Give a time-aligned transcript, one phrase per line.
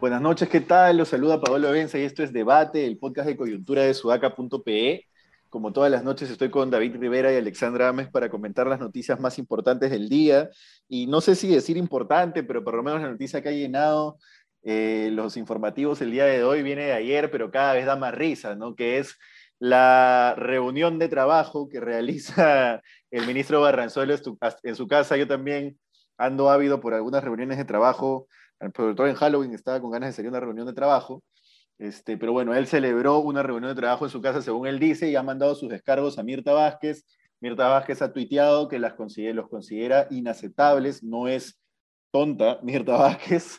[0.00, 0.96] Buenas noches, ¿qué tal?
[0.96, 5.06] Los saluda Paolo Benza y esto es Debate, el podcast de coyuntura de sudaca.pe.
[5.50, 9.18] Como todas las noches estoy con David Rivera y Alexandra Ames para comentar las noticias
[9.18, 10.48] más importantes del día.
[10.88, 14.18] Y no sé si decir importante, pero por lo menos la noticia que ha llenado
[14.62, 18.14] eh, los informativos el día de hoy viene de ayer, pero cada vez da más
[18.14, 18.74] risa, ¿no?
[18.74, 19.18] Que es
[19.58, 24.14] la reunión de trabajo que realiza el ministro Barranzuelo
[24.62, 25.16] en su casa.
[25.16, 25.78] Yo también
[26.18, 28.26] ando ávido por algunas reuniones de trabajo
[28.76, 31.22] sobre todo en Halloween estaba con ganas de salir una reunión de trabajo,
[31.78, 35.08] este, pero bueno, él celebró una reunión de trabajo en su casa, según él dice,
[35.08, 37.06] y ha mandado sus descargos a Mirta Vázquez.
[37.40, 41.58] Mirta Vázquez ha tuiteado que las los considera inaceptables, no es
[42.12, 43.58] tonta Mirta Vázquez.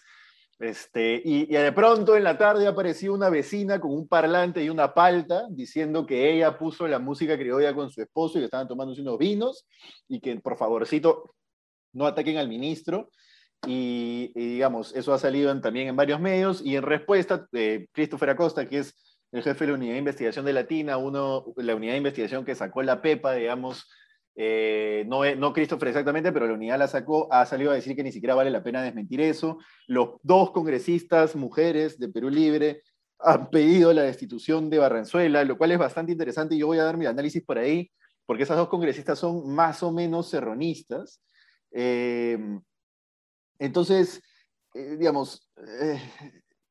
[0.62, 4.70] Este, y, y, de pronto en la tarde apareció una vecina con un parlante y
[4.70, 8.68] una palta diciendo que ella puso la música criolla con su esposo y que estaban
[8.68, 9.66] tomando unos vinos
[10.08, 11.34] y que por favorcito
[11.94, 13.10] no ataquen al ministro.
[13.66, 18.68] Y, digamos, eso ha salido también en varios medios y en respuesta, eh, Christopher Acosta,
[18.68, 18.96] que es
[19.32, 22.54] el jefe de la unidad de investigación de Latina, uno, la unidad de investigación que
[22.54, 23.90] sacó la PEPA, digamos,
[24.36, 28.04] eh, no, no Christopher exactamente, pero la unidad la sacó, ha salido a decir que
[28.04, 29.60] ni siquiera vale la pena desmentir eso.
[29.88, 32.84] Los dos congresistas mujeres de Perú Libre
[33.20, 36.84] han pedido la destitución de Barranzuela, lo cual es bastante interesante y yo voy a
[36.84, 37.92] dar mi análisis por ahí,
[38.26, 41.22] porque esas dos congresistas son más o menos serronistas.
[41.72, 42.38] Eh,
[43.60, 44.22] entonces,
[44.74, 45.50] eh, digamos,
[45.82, 46.02] eh,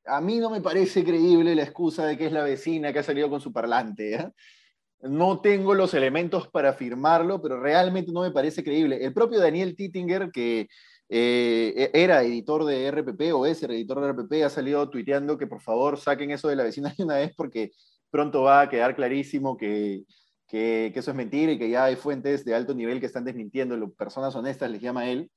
[0.07, 3.05] a mí no me parece creíble la excusa de que es la vecina que ha
[3.05, 4.33] salido con su parlante.
[5.03, 5.09] ¿Eh?
[5.09, 9.05] No tengo los elementos para afirmarlo, pero realmente no me parece creíble.
[9.05, 10.69] El propio Daniel Tittinger, que
[11.09, 15.47] e-, era editor de RPP o es el editor de RPP, ha salido tuiteando que
[15.47, 17.73] por favor saquen eso de la vecina de una vez porque
[18.11, 20.05] pronto va a quedar clarísimo que,
[20.47, 23.25] que, que eso es mentira y que ya hay fuentes de alto nivel que están
[23.25, 25.31] desmintiendo, personas honestas les llama él.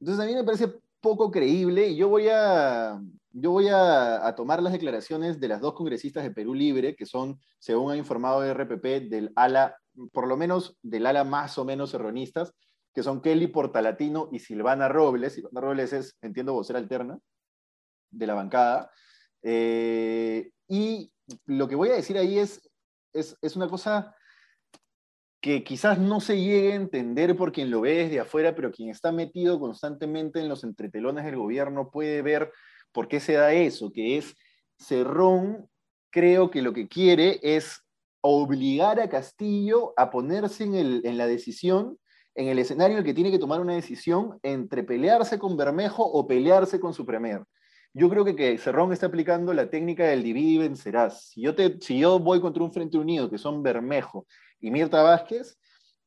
[0.00, 3.00] Entonces a mí me parece poco creíble y yo voy a,
[3.38, 7.38] yo voy a, tomar las declaraciones de las dos congresistas de Perú Libre, que son,
[7.58, 9.76] según ha informado RPP, del ala,
[10.10, 12.54] por lo menos del ala más o menos erronistas,
[12.94, 15.34] que son Kelly Portalatino y Silvana Robles.
[15.34, 17.18] Silvana Robles es, entiendo, vocera alterna
[18.10, 18.90] de la bancada.
[19.42, 21.12] Eh, y
[21.44, 22.70] lo que voy a decir ahí es,
[23.12, 24.16] es, es una cosa
[25.42, 28.88] que quizás no se llegue a entender por quien lo ve desde afuera, pero quien
[28.88, 32.50] está metido constantemente en los entretelones del gobierno puede ver
[32.92, 34.34] por qué se da eso, que es
[34.78, 35.68] Cerrón,
[36.10, 37.82] creo que lo que quiere es
[38.20, 41.98] obligar a Castillo a ponerse en, el, en la decisión,
[42.34, 46.04] en el escenario en el que tiene que tomar una decisión entre pelearse con Bermejo
[46.04, 47.44] o pelearse con su premier.
[47.98, 51.28] Yo creo que, Cerrón está aplicando la técnica del divide y vencerás.
[51.30, 54.26] Si yo, te, si yo voy contra un Frente Unido, que son Bermejo
[54.60, 55.58] y Mirta Vázquez,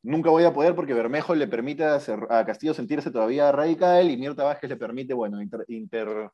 [0.04, 2.00] nunca voy a poder porque Bermejo le permite a,
[2.46, 6.30] Castillo sentirse todavía radical y Mirta Vázquez le permite, bueno, inter,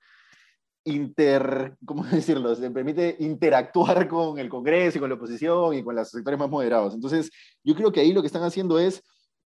[1.86, 2.54] ¿cómo decirlo?
[2.54, 6.50] Le permite interactuar con el Congreso y con la oposición y con los sectores más
[6.50, 6.94] moderados.
[6.94, 7.32] Entonces,
[7.64, 9.04] yo creo que ahí lo que están haciendo es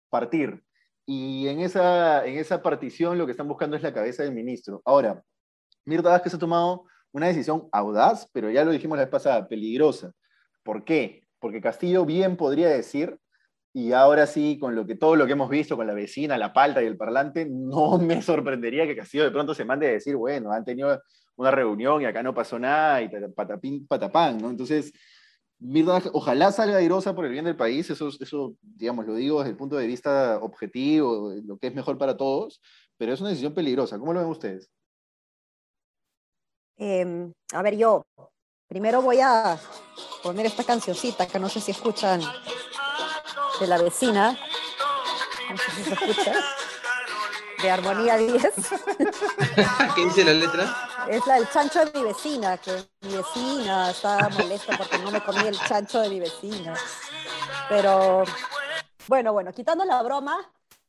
[0.08, 0.62] partir.
[1.06, 4.80] Y en esa, en esa partición lo que están buscando es la cabeza del ministro.
[4.84, 5.22] Ahora,
[5.84, 10.12] Mirta Vázquez ha tomado una decisión audaz, pero ya lo dijimos la vez pasada, peligrosa.
[10.62, 11.26] ¿Por qué?
[11.40, 13.18] porque Castillo bien podría decir,
[13.72, 16.52] y ahora sí, con lo que, todo lo que hemos visto con la vecina, la
[16.52, 20.16] palta y el parlante, no me sorprendería que Castillo de pronto se mande a decir,
[20.16, 21.00] bueno, han tenido
[21.36, 24.50] una reunión y acá no pasó nada, y patapín, patapán, ¿no?
[24.50, 24.92] Entonces,
[26.12, 29.56] ojalá salga airosa por el bien del país, eso, eso, digamos, lo digo desde el
[29.56, 32.60] punto de vista objetivo, lo que es mejor para todos,
[32.96, 33.98] pero es una decisión peligrosa.
[33.98, 34.70] ¿Cómo lo ven ustedes?
[36.76, 38.02] Em, a ver, yo
[38.70, 39.58] Primero voy a
[40.22, 42.20] poner esta cancioncita que no sé si escuchan
[43.60, 44.36] de la vecina.
[45.50, 46.32] No sé si se escucha.
[47.62, 48.42] De Armonía 10.
[49.94, 51.06] ¿Qué dice la letra?
[51.08, 52.72] Es la del chancho de mi vecina, que
[53.02, 56.74] mi vecina está molesta porque no me comí el chancho de mi vecina.
[57.68, 58.24] Pero
[59.06, 60.38] bueno, bueno, quitando la broma,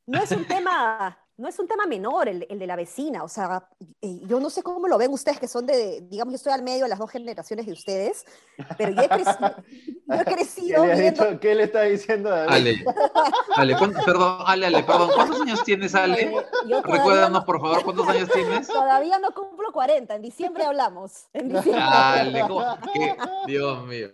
[0.06, 3.68] no es un tema no es un tema menor el, de la vecina, o sea,
[4.00, 6.84] yo no sé cómo lo ven ustedes que son de, digamos, yo estoy al medio
[6.84, 8.24] de las dos generaciones de ustedes,
[8.76, 9.08] pero yo he,
[10.24, 10.84] crecido,
[11.40, 12.84] ¿Qué, le está diciendo a Ale,
[13.56, 16.32] Ale perdón, Ale, Ale, perdón, ¿cuántos años tienes, Ale?
[16.84, 18.68] Recuérdanos, por favor, ¿cuántos años tienes?
[18.68, 21.28] Todavía no cumplo 40, en diciembre hablamos.
[21.32, 21.82] En diciembre.
[21.82, 22.44] Ale,
[23.46, 24.08] Dios mío.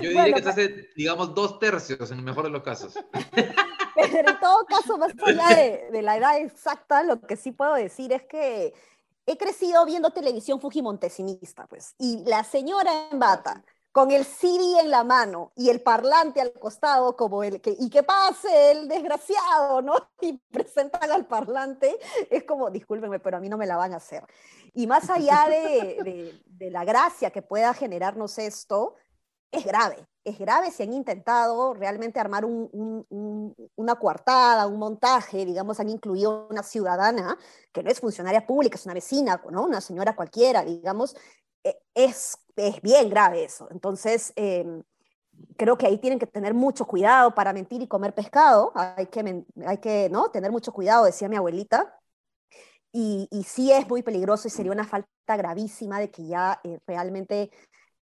[0.00, 2.94] Yo diría que se hace, digamos, dos tercios en el mejor de los casos.
[4.12, 5.56] Pero en todo caso, más allá
[5.90, 8.74] de, la edad exacta, lo que sí puedo decir es que
[9.26, 14.90] he crecido viendo televisión fujimontesinista, pues, y la señora en bata, con el CD en
[14.90, 19.82] la mano y el parlante al costado, como el que, y que pase el desgraciado,
[19.82, 19.94] ¿no?
[20.22, 21.98] Y presentan al parlante,
[22.30, 24.24] es como, discúlpenme, pero a mí no me la van a hacer.
[24.72, 28.94] Y más allá de, de, la gracia que pueda generarnos esto,
[29.52, 35.44] es grave, es grave si han intentado realmente armar un, un, una coartada, un montaje,
[35.44, 37.38] digamos, han incluido una ciudadana
[37.70, 39.64] que no es funcionaria pública, es una vecina, ¿no?
[39.64, 41.14] una señora cualquiera, digamos,
[41.62, 43.68] e, es, es bien grave eso.
[43.70, 44.82] Entonces, em,
[45.56, 49.44] creo que ahí tienen que tener mucho cuidado para mentir y comer pescado, hay que,
[49.66, 50.30] hay que ¿no?
[50.30, 51.98] tener mucho cuidado, decía mi abuelita,
[52.94, 56.78] y, y, sí es muy peligroso y sería una falta gravísima de que ya eh,
[56.86, 57.50] realmente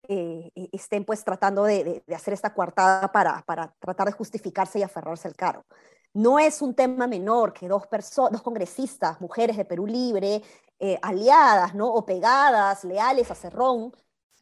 [0.08, 4.78] eh, e, estén pues tratando de, de, hacer esta coartada para, para tratar de justificarse
[4.78, 5.64] y aferrarse al cargo.
[6.12, 7.84] No es un tema menor que dos,
[8.32, 10.42] dos congresistas, mujeres de Perú Libre,
[10.80, 11.88] eh, aliadas ¿no?
[11.88, 13.92] o pegadas, leales a Cerrón,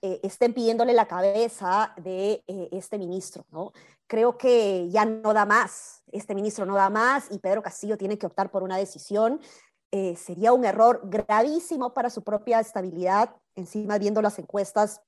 [0.00, 3.44] eh, estén pidiéndole la cabeza de eh, este ministro.
[3.50, 3.72] ¿no?
[4.06, 8.16] Creo que ya no da más, este ministro no da más y Pedro Castillo tiene
[8.18, 9.40] que optar por una decisión.
[10.16, 13.34] sería un error gravísimo para su propia estabilidad.
[13.54, 15.02] Encima, viendo las encuestas,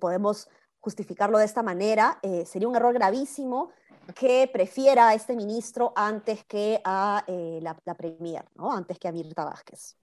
[0.00, 0.48] podemos
[0.80, 2.18] justificarlo de esta manera.
[2.44, 3.70] sería un error gravísimo
[4.14, 8.72] que prefiera a este ministro antes que a eh, la, Premier, ¿no?
[8.72, 9.96] antes que a Mirta Vázquez.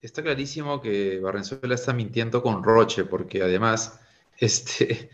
[0.00, 3.98] Está clarísimo que Barrenzuela está mintiendo con Roche, porque además
[4.38, 5.10] este,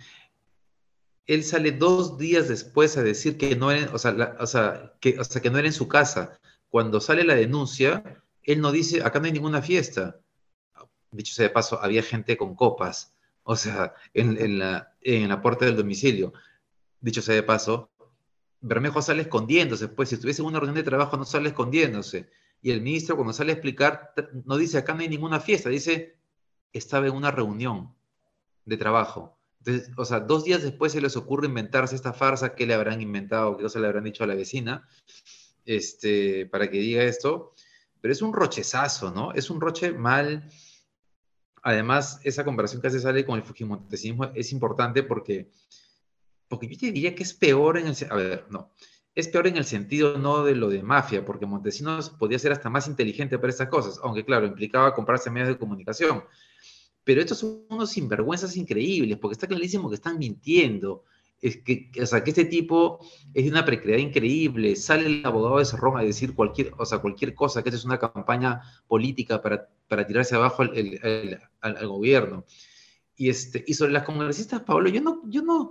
[1.26, 5.68] él sale dos días después a decir que no era, o sea, que no era
[5.68, 6.38] en su casa.
[6.68, 10.20] Cuando sale la denuncia, él no dice, acá no hay ninguna fiesta.
[11.14, 13.14] Dicho sea de paso, había gente con copas,
[13.44, 14.92] o sea, en, la,
[15.42, 16.32] puerta del domicilio
[17.00, 17.90] dicho sea de paso,
[18.60, 22.30] Bermejo sale escondiéndose, pues si estuviese en una reunión de trabajo no sale escondiéndose.
[22.62, 24.14] Y el ministro cuando sale a explicar,
[24.46, 26.16] no dice acá no hay ninguna fiesta, dice
[26.72, 27.94] estaba en una reunión
[28.64, 29.38] de trabajo.
[29.96, 33.56] O sea, dos días después se les ocurre inventarse esta farsa que le habrán inventado,
[33.56, 34.88] que no se le habrán dicho a la vecina,
[35.64, 37.54] este, para que diga esto.
[38.00, 39.32] Pero es un rochezazo, ¿no?
[39.32, 40.50] Es un roche mal.
[41.64, 45.50] Además, esa comparación que hace sale con el Fujimontesismo es importante porque
[46.48, 47.96] porque yo te diría que es peor en el...
[48.10, 48.70] A ver, no.
[49.14, 52.68] Es peor en el sentido no de lo de mafia, porque Montesinos podía ser hasta
[52.68, 56.24] más inteligente para estas cosas, aunque claro, implicaba comprarse medios de comunicación.
[57.04, 61.04] Pero estos son unos sinvergüenzas increíbles, porque está clarísimo que están mintiendo.
[61.44, 63.00] Es que, o sea, que este tipo
[63.34, 64.76] es de una precariedad increíble.
[64.76, 67.84] Sale el abogado de Cerrón a decir cualquier, o sea, cualquier cosa, que esta es
[67.84, 72.46] una campaña política para, para tirarse abajo al, al, gobierno.
[73.14, 75.70] Y, este, y sobre las congresistas, Pablo, yo no, yo no,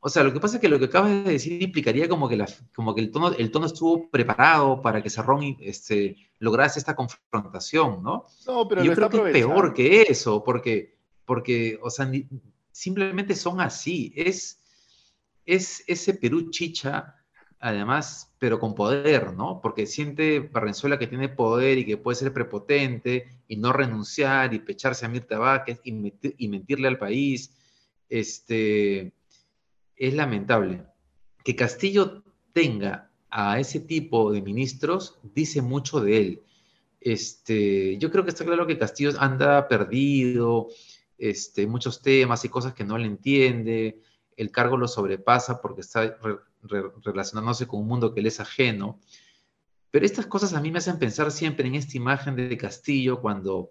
[0.00, 2.36] o sea, lo que pasa es que lo que acabas de decir implicaría como que,
[2.36, 6.94] la, como que el, tono, el tono estuvo preparado para que Cerrón este, lograse esta
[6.94, 8.26] confrontación, ¿no?
[8.46, 12.10] No, pero yo creo que es peor que eso, porque, porque o sea,
[12.70, 14.12] simplemente son así.
[14.14, 14.62] Es,
[15.48, 17.16] es ese Perú chicha,
[17.58, 19.60] además, pero con poder, ¿no?
[19.62, 24.58] Porque siente Barrenzuela que tiene poder y que puede ser prepotente y no renunciar y
[24.58, 27.56] pecharse a Mirta Vázquez y, y mentirle al país.
[28.10, 29.14] Este
[29.96, 30.84] es lamentable.
[31.42, 32.22] Que Castillo
[32.52, 36.42] tenga a ese tipo de ministros dice mucho de él.
[37.00, 40.68] Este, yo creo que está claro que Castillo anda perdido,
[41.16, 44.02] este, muchos temas y cosas que no le entiende,
[44.38, 46.16] el cargo lo sobrepasa porque está
[47.04, 49.00] relacionándose con un mundo que le es ajeno.
[49.90, 53.70] Pero estas cosas a mí me hacen pensar siempre en esta imagen de Castillo cuando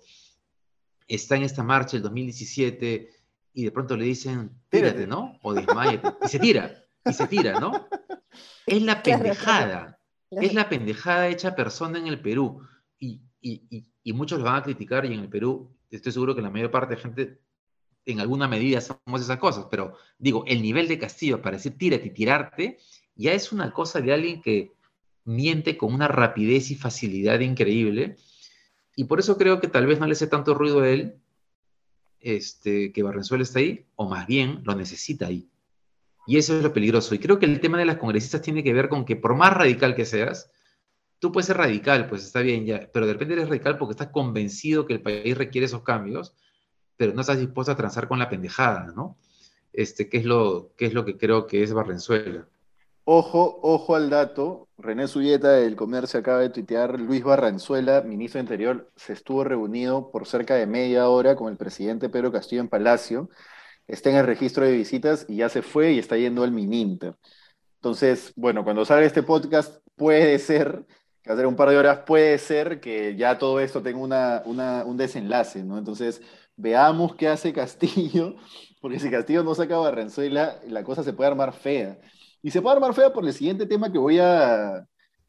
[1.07, 3.09] está en esta marcha el 2017
[3.53, 5.39] y de pronto le dicen, tírate, ¿no?
[5.41, 6.15] O desmayate.
[6.25, 7.87] Y se tira, y se tira, ¿no?
[8.65, 12.61] Es la pendejada, es la pendejada hecha persona en el Perú.
[12.99, 13.21] Y,
[14.13, 16.95] muchos lo van a criticar y en el Perú estoy seguro que la mayor parte
[16.95, 17.41] de gente
[18.11, 22.07] en alguna medida hacemos esas cosas, pero digo, el nivel de Castillo para decir tírate
[22.07, 22.77] y tirarte
[23.15, 24.71] ya es una cosa de alguien que
[25.25, 28.15] miente con una rapidez y facilidad increíble.
[28.95, 31.15] Y por eso creo que tal vez no le hace tanto ruido a él,
[32.19, 35.49] este, que Barrenzuela está ahí, o más bien lo necesita ahí.
[36.25, 37.13] Y eso es lo peligroso.
[37.13, 39.53] Y creo que el tema de las congresistas tiene que ver con que por más
[39.53, 40.49] radical que seas,
[41.19, 44.09] tú puedes ser radical, pues está bien ya, pero de repente eres radical porque estás
[44.09, 46.35] convencido que el país requiere esos cambios,
[46.97, 49.17] pero no estás dispuesto a transar con la pendejada, ¿no?
[49.71, 52.47] Este, ¿qué es lo, qué es lo que creo que es Barrenzuela?
[53.05, 54.67] Ojo, ojo al dato.
[54.77, 60.11] René Suyeta del Comercio acaba de tuitear, Luis Barranzuela, ministro de Interior, se estuvo reunido
[60.11, 63.29] por cerca de media hora con el presidente Pedro Castillo en Palacio.
[63.87, 67.15] Está en el registro de visitas y ya se fue y está yendo al Mininter.
[67.75, 70.85] Entonces, bueno, cuando salga este podcast, puede ser
[71.23, 73.99] que hacer un par de horas puede ser que ya todo esto tenga
[74.45, 75.77] una, un desenlace, ¿no?
[75.77, 76.21] Entonces,
[76.57, 78.35] veamos qué hace Castillo,
[78.81, 81.97] porque si Castillo no saca a Barranzuela, la cosa se puede armar fea.
[82.41, 84.85] Y se puede armar fea por el siguiente tema que voy a,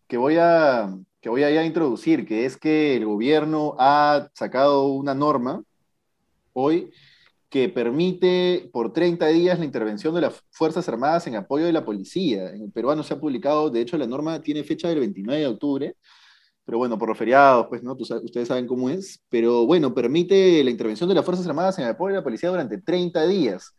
[0.08, 5.14] que voy a, que voy a, introducir, que es que el gobierno ha sacado una
[5.14, 5.62] norma
[6.52, 6.90] hoy
[7.48, 11.84] que permite por 30 días la intervención de las Fuerzas Armadas en apoyo de la
[11.84, 12.50] policía.
[12.50, 15.46] En el peruano se ha publicado, de hecho la norma tiene fecha del 29 de
[15.46, 15.96] octubre,
[16.68, 17.94] pero bueno, por los feriados, pues, ¿no?
[17.94, 22.12] ustedes saben cómo es, pero bueno, permite la intervención de las Fuerzas Armadas en apoyo
[22.12, 23.74] de la policía durante 30 días.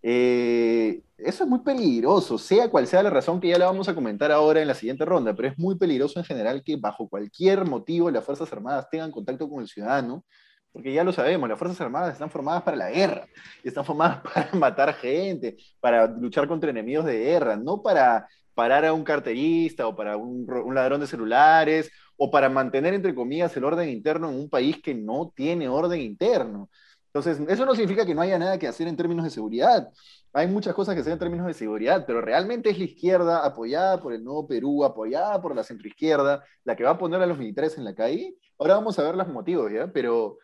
[0.00, 3.96] Eh, eso es muy peligroso, sea cual sea la razón que ya la vamos a
[3.96, 7.64] comentar ahora en la siguiente ronda, pero es muy peligroso en general que bajo cualquier
[7.64, 10.24] motivo las Fuerzas Armadas tengan contacto con el ciudadano,
[10.70, 13.26] porque ya lo sabemos, las Fuerzas Armadas están formadas para la guerra,
[13.64, 18.92] están formadas para matar gente, para luchar contra enemigos de guerra, no para parar a
[18.92, 21.90] un carterista o para un, un ladrón de celulares
[22.22, 26.02] o para mantener, entre comillas, el orden interno en un país que no tiene orden
[26.02, 26.68] interno.
[27.06, 29.88] Entonces, eso no significa que no haya nada que hacer en términos de seguridad.
[30.34, 34.02] Hay muchas cosas que hacer en términos de seguridad, pero realmente es la izquierda apoyada
[34.02, 37.38] por el nuevo Perú, apoyada por la centroizquierda, la que va a poner a los
[37.38, 38.36] militares en la calle.
[38.58, 39.90] Ahora vamos a ver los motivos, ¿ya?
[39.90, 40.36] Pero,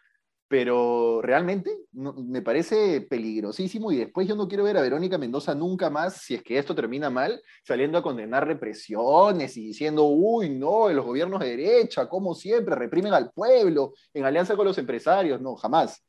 [0.49, 5.91] pero realmente me parece peligrosísimo y después yo no quiero ver a Verónica Mendoza nunca
[5.91, 10.89] más, si es que esto termina mal, saliendo a condenar represiones y diciendo, uy, no,
[10.91, 15.41] los gobiernos de derecha, como siempre, reprimen al pueblo en alianza con los empresarios.
[15.41, 16.05] No, jamás.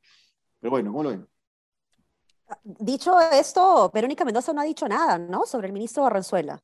[0.59, 1.27] Pero bueno, ¿cómo lo ven?
[2.63, 5.45] Dicho esto, Verónica Mendoza no ha dicho nada, ¿no?
[5.45, 6.61] Sobre el ministro Barranzuela.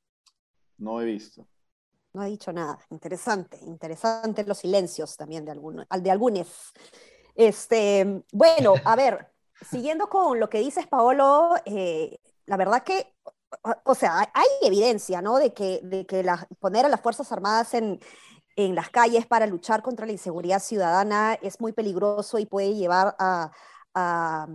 [0.77, 1.48] No he visto.
[2.13, 2.77] No ha dicho nada.
[2.92, 6.72] Interesante, interesante los silencios también de algunos, de algunos.
[7.36, 9.32] Este, bueno, a ver,
[9.70, 13.13] siguiendo con lo que dices, Paolo, eh, la verdad que,
[13.84, 15.38] o sea, hay evidencia, ¿no?
[15.38, 16.25] De que, de que
[16.60, 18.00] poner a las Fuerzas Armadas en,
[18.56, 23.16] en las calles para luchar contra la inseguridad ciudadana es muy peligroso y puede llevar
[23.20, 23.52] a,
[23.94, 24.48] a,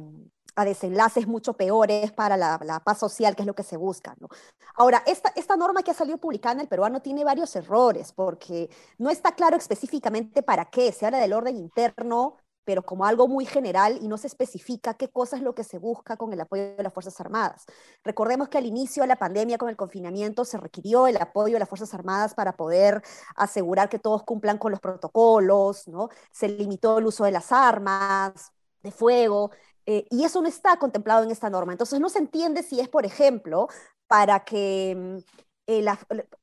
[0.64, 4.16] desenlaces mucho peores para la, paz social, que es lo que se busca.
[4.18, 4.28] ¿no?
[4.75, 8.68] Ahora, esta, esta norma que ha salido publicada en el peruano tiene varios errores, porque
[8.99, 10.90] no está claro específicamente para qué.
[10.92, 15.08] Se habla del orden interno, pero como algo muy general y no se especifica qué
[15.08, 17.64] cosa es lo que se busca con el apoyo de las Fuerzas Armadas.
[18.04, 21.60] Recordemos que al inicio de la pandemia con el confinamiento se requirió el apoyo de
[21.60, 23.02] las Fuerzas Armadas para poder
[23.37, 26.10] asegurar que todos cumplan con los protocolos, ¿no?
[26.30, 29.50] Se limitó el uso de las armas, de fuego,
[29.87, 31.72] eh, y eso no está contemplado en esta norma.
[31.72, 33.68] Entonces no se entiende si es, por ejemplo,
[34.06, 35.18] para que mm,
[35.68, 35.84] eh,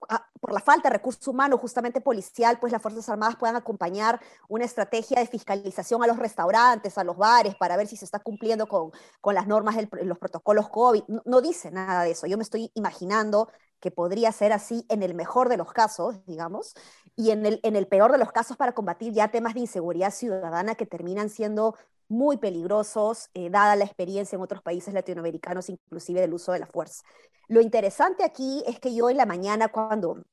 [0.07, 4.21] ah, por la falta de recursos humanos, justamente policial, pues las Fuerzas Armadas puedan acompañar
[4.47, 8.19] una estrategia de fiscalización a los restaurantes, a los bares, para ver si se está
[8.19, 8.91] cumpliendo con,
[9.21, 11.05] con las normas, de los protocolos COVID.
[11.07, 12.27] No, no, dice nada de eso.
[12.27, 16.75] Yo me estoy imaginando que podría ser así en el mejor de los casos, digamos,
[17.15, 20.11] y en el, en el peor de los casos para combatir ya temas de inseguridad
[20.11, 21.75] ciudadana que terminan siendo
[22.07, 26.67] muy peligrosos, eh, dada la experiencia en otros países latinoamericanos, inclusive del uso de la
[26.67, 27.03] fuerza.
[27.47, 30.23] Lo interesante aquí es que yo en la mañana, cuando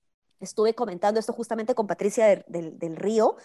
[0.41, 3.37] estuve comentando esto justamente con Patricia del, Río,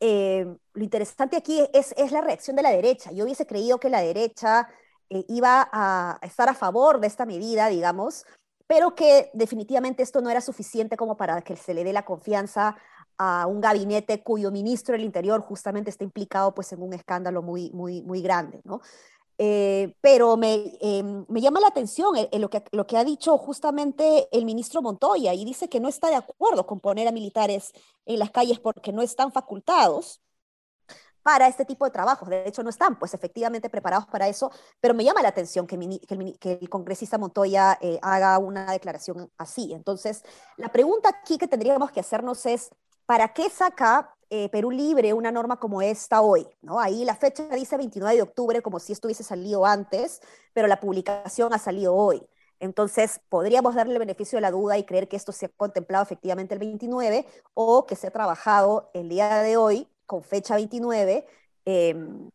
[0.00, 3.12] eh, lo interesante aquí es, es, la reacción de la derecha.
[3.12, 4.68] Yo hubiese creído que la derecha
[5.08, 8.24] eh, iba a estar a favor de esta medida, digamos,
[8.66, 12.76] pero que definitivamente esto no era suficiente como para que se le dé la confianza
[13.18, 17.70] a un gabinete cuyo ministro del Interior justamente está implicado pues en un escándalo muy,
[17.72, 18.80] muy, muy grande, ¿no?
[19.38, 23.36] Eh, pero me, em, me, llama la atención eh, lo, que, lo que ha dicho
[23.38, 27.72] justamente el ministro Montoya y dice que no está de acuerdo con poner a militares
[28.06, 30.20] en las calles porque no están facultados
[31.22, 32.28] para este tipo de trabajos.
[32.28, 34.50] De hecho, no están, pues, efectivamente preparados para eso,
[34.80, 39.72] pero me llama la atención que, el, congresista Montoya eh, haga una declaración así.
[39.72, 40.22] Entonces,
[40.56, 42.70] la pregunta aquí que tendríamos que hacernos es,
[43.06, 46.46] ¿para qué saca eh, Perú Libre una norma como esta hoy?
[46.62, 46.80] ¿no?
[46.80, 50.20] Ahí la fecha dice 29 de octubre, como si esto hubiese salido antes,
[50.52, 52.22] pero la publicación ha salido hoy.
[52.62, 56.04] Entonces, podríamos darle el beneficio de la duda y creer que esto se ha contemplado
[56.04, 61.26] efectivamente el 29 o que se ha trabajado el día de hoy con fecha 29.
[61.64, 62.30] Em,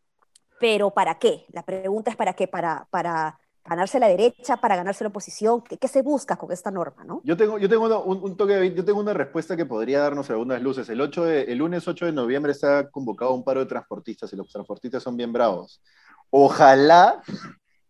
[0.59, 1.45] pero ¿para qué?
[1.49, 2.47] La pregunta es ¿para qué?
[2.47, 5.61] Para, para ganarse la derecha, para ganarse la oposición?
[5.61, 7.03] ¿Qué, se busca con esta norma?
[7.03, 7.21] ¿no?
[7.23, 10.89] Yo tengo, yo tengo un, toque, yo tengo una respuesta que podría darnos algunas luces.
[10.89, 14.51] El, 8 el lunes 8 de noviembre está convocado un paro de transportistas y los
[14.51, 15.81] transportistas son bien bravos.
[16.29, 17.21] Ojalá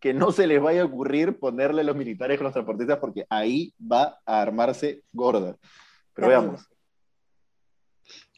[0.00, 3.26] que no se les vaya a ocurrir ponerle a los militares con los transportistas porque
[3.28, 5.56] ahí va a armarse gorda.
[6.14, 6.68] Pero veamos.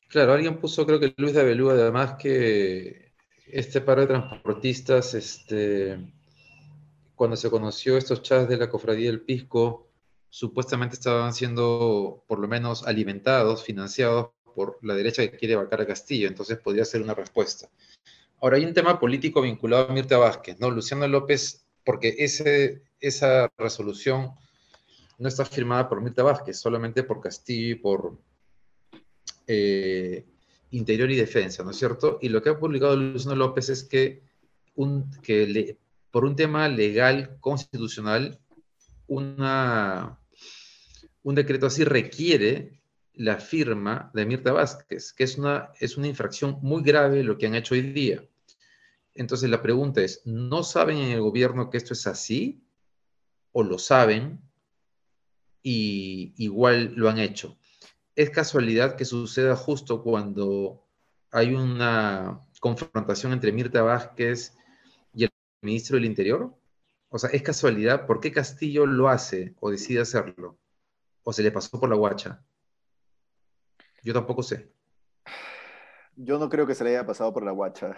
[0.08, 3.12] Claro, alguien puso, creo que Luis de Avelú, además que
[3.46, 5.98] este paro de transportistas, este,
[7.20, 9.90] cuando se conoció estos chats de la cofradía del Pisco,
[10.30, 15.86] supuestamente estaban siendo por lo menos alimentados, financiados por la derecha que quiere vacar a
[15.86, 17.68] Castillo, entonces podría ser una respuesta.
[18.40, 20.70] Ahora hay un tema político vinculado a Mirta Vázquez, ¿no?
[20.70, 24.30] Luciano López, porque ese, esa resolución
[25.18, 28.18] no está firmada por Mirta Vázquez, solamente por Castillo y por
[29.46, 30.24] eh,
[30.70, 32.18] Interior y Defensa, ¿no es cierto?
[32.22, 34.22] Y lo que ha publicado Luciano López es que,
[34.74, 35.76] un, que
[36.10, 38.40] por un tema legal, constitucional,
[39.06, 39.34] un
[41.34, 42.80] decreto así requiere
[43.14, 47.46] la firma de Mirta Vázquez, que es una, es una infracción muy grave lo que
[47.46, 48.24] han hecho hoy día.
[49.14, 52.64] Entonces la pregunta es, ¿no saben en el gobierno que esto es así?
[53.52, 54.40] ¿O lo saben
[55.62, 57.58] y igual lo han hecho?
[58.14, 60.86] ¿Es casualidad que suceda justo cuando
[61.30, 64.56] hay una confrontación entre Mirta Vázquez
[65.62, 66.54] ministro del Interior?
[67.08, 68.06] O sea, ¿es casualidad?
[68.06, 70.58] ¿Por qué Castillo lo hace o decide hacerlo?
[71.22, 72.42] ¿O se le pasó por la guacha?
[74.02, 74.72] Yo tampoco sé.
[76.16, 77.96] Yo no creo que se le haya pasado por la guacha.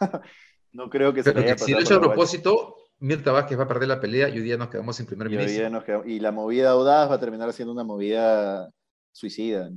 [0.72, 3.64] no creo que se le haya pasado Si lo hecho a propósito, Mirta Vázquez va
[3.64, 6.04] a perder la pelea y hoy día nos quedamos en primer ministro.
[6.06, 8.70] y la movida audaz va a terminar siendo una movida
[9.12, 9.70] suicida.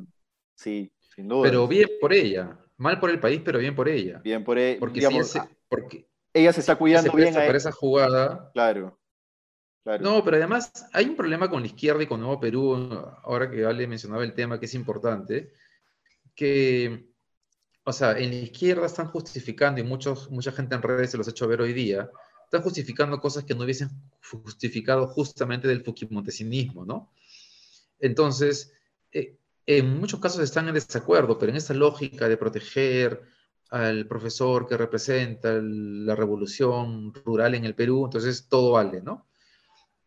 [0.55, 1.43] Sí, sin duda.
[1.43, 2.57] Pero bien por ella.
[2.77, 4.19] Mal por el país, pero bien por ella.
[4.23, 4.79] Bien por ella.
[4.79, 7.33] Porque, digamos, si porque ella se está cuidando bien.
[7.33, 8.51] Para esa jugada.
[8.53, 8.99] Claro.
[10.01, 12.75] No, pero además hay un problema con la izquierda y con Nuevo Perú,
[13.23, 15.53] ahora que Ale mencionaba el tema que es importante,
[16.35, 17.07] que,
[17.85, 21.27] o sea, en la izquierda están justificando, y muchos, mucha gente en redes se los
[21.27, 22.09] ha hecho ver hoy día,
[22.43, 23.89] están justificando cosas que no hubiesen
[24.29, 27.13] justificado justamente del fujimontesinismo, ¿no?
[27.99, 28.73] Entonces,
[29.11, 33.21] eh, en muchos casos están en desacuerdo, pero en esa lógica de proteger
[33.69, 39.27] al profesor que representa la revolución rural en el Perú, entonces todo vale, ¿no?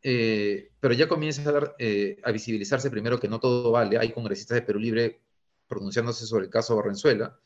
[0.03, 3.99] Eh, pero ya comienza a, eh, a, visibilizarse primero que no todo vale.
[3.99, 5.21] Hay congresistas de Perú Libre
[5.69, 7.39] pronunciándose sobre el caso Barrenzuela.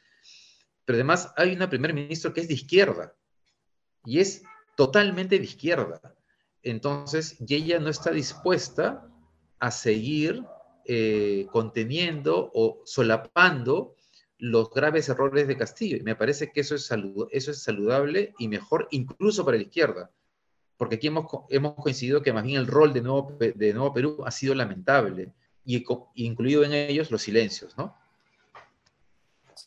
[0.84, 3.14] Pero además hay una primer ministro que es de izquierda
[4.04, 4.42] y es
[4.76, 6.14] totalmente de izquierda.
[6.62, 9.08] Entonces, y ella no está dispuesta
[9.58, 10.44] a seguir
[10.86, 13.94] eh, conteniendo o solapando
[14.38, 15.96] los graves errores de Castillo.
[15.96, 16.90] Y me parece que eso es,
[17.30, 20.10] eso es saludable y mejor incluso para la izquierda
[20.76, 24.22] porque aquí hemos, hemos coincidido que más bien el rol de Nuevo, de Nuevo Perú
[24.26, 25.32] ha sido lamentable,
[25.64, 27.96] y incluido en ellos los silencios, ¿no?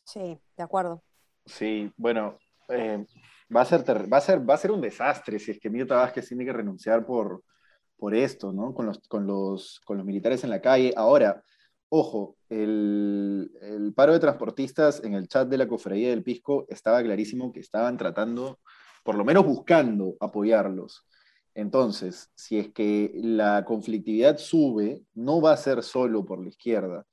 [0.03, 1.01] Sí, de acuerdo.
[1.45, 2.37] Sí, bueno,
[2.69, 3.05] eh,
[3.55, 5.95] va, a ser va, a ser, va a ser un desastre si es que Mirta
[5.95, 7.43] Vázquez tiene que renunciar por,
[7.97, 8.73] por esto, ¿no?
[8.73, 10.93] Con los, con, los, con los militares en la calle.
[10.95, 11.43] Ahora,
[11.89, 17.51] ojo, el, paro de transportistas en el chat de la cofradía del Pisco estaba clarísimo
[17.51, 18.59] que estaban tratando
[19.03, 21.05] por lo menos buscando apoyarlos.
[21.55, 27.05] Entonces, si es que la conflictividad sube, no va a ser solo por la izquierda.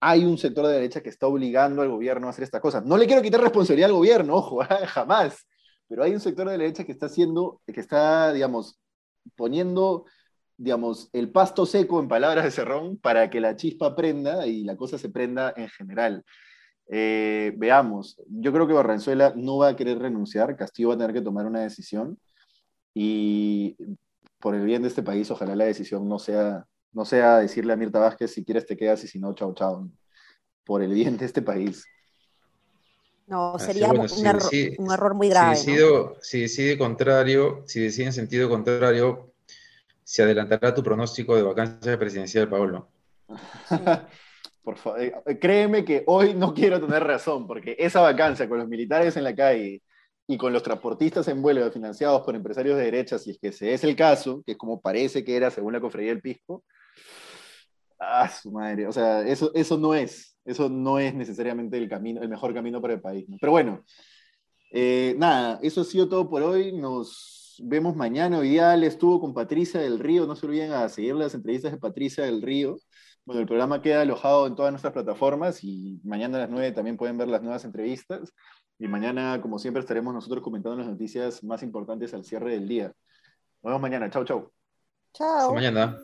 [0.00, 2.84] Hay un sector de derecha que está obligando al gobierno a hacer estas cosas.
[2.84, 5.46] No le quiero quitar responsabilidad al gobierno, ojo, jamás.
[5.88, 8.78] Pero hay un sector de derecha que está haciendo, que está, digamos,
[9.36, 10.04] poniendo,
[10.60, 14.76] digamos, el pasto seco en palabras de Cerrón para que la chispa prenda y la
[14.76, 16.22] cosa se prenda en general.
[16.86, 21.14] Eh, veamos, yo creo que Barranzuela no va a querer renunciar, Castillo va a tener
[21.14, 22.18] que tomar una decisión
[22.92, 23.74] y
[24.38, 27.76] por el bien de este país, ojalá la decisión no sea, no sea decirle a
[27.76, 29.88] Mirta Vázquez si quieres te quedas y si no, chao, chao,
[30.64, 31.86] por el bien de este país.
[33.26, 35.56] No, sería un, error, muy grave.
[35.56, 39.29] Si decide, contrario, si decide en sentido contrario,
[40.04, 42.88] se adelantará tu pronóstico de vacancia presidencial, Pablo.
[44.62, 48.68] Por favor, eh, créeme que hoy no quiero tener razón, porque esa vacancia con los
[48.68, 49.82] militares en la calle
[50.26, 53.72] y con los transportistas en vuelo financiados por empresarios de derecha, si es que ese
[53.72, 56.62] es el caso, que es como parece que era según la cofradía del Pisco,
[57.98, 62.22] ah, su madre, o sea, eso, eso no es, eso no es necesariamente el, camino,
[62.22, 63.26] el mejor camino para el país.
[63.40, 63.84] Pero bueno,
[64.72, 69.34] eh, nada, eso ha sido todo por hoy, nos vemos mañana, hoy día estuvo con
[69.34, 72.78] Patricia del Río, no se olviden a seguir las entrevistas de Patricia del Río.
[73.24, 76.96] Bueno, el programa queda alojado en todas nuestras plataformas y mañana a las 9 también
[76.96, 78.32] pueden ver las nuevas entrevistas.
[78.78, 82.86] Y mañana, como siempre, estaremos nosotros comentando las noticias más importantes al cierre del día.
[83.62, 84.08] Nos vemos mañana.
[84.08, 84.50] Chau, chau.
[85.12, 85.38] Chao.
[85.38, 85.98] Hasta mañana.